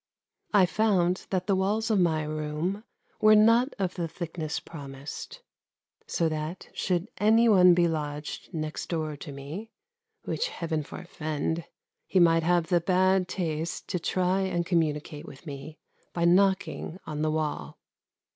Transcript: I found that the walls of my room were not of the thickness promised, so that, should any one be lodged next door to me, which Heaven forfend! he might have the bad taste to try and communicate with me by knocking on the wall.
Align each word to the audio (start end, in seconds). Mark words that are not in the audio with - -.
I 0.51 0.65
found 0.65 1.27
that 1.29 1.45
the 1.45 1.55
walls 1.55 1.91
of 1.91 1.99
my 1.99 2.23
room 2.23 2.85
were 3.19 3.35
not 3.35 3.71
of 3.77 3.93
the 3.93 4.07
thickness 4.07 4.59
promised, 4.59 5.43
so 6.07 6.27
that, 6.27 6.69
should 6.73 7.07
any 7.19 7.47
one 7.47 7.75
be 7.75 7.87
lodged 7.87 8.51
next 8.51 8.87
door 8.89 9.15
to 9.17 9.31
me, 9.31 9.69
which 10.23 10.47
Heaven 10.47 10.81
forfend! 10.81 11.65
he 12.07 12.19
might 12.19 12.41
have 12.41 12.69
the 12.69 12.81
bad 12.81 13.27
taste 13.27 13.87
to 13.89 13.99
try 13.99 14.39
and 14.41 14.65
communicate 14.65 15.27
with 15.27 15.45
me 15.45 15.77
by 16.13 16.25
knocking 16.25 16.99
on 17.05 17.21
the 17.21 17.29
wall. 17.29 17.77